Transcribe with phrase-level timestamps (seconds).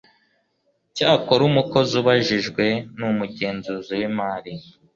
[0.95, 2.65] Cyakora umukozi ubajijwe
[2.97, 4.53] n umugenzuzi w imari